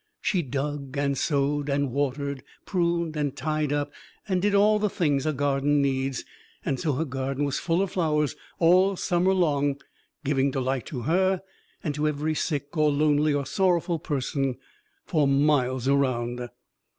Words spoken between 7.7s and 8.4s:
of flowers